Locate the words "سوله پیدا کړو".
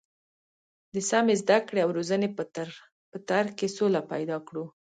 3.77-4.65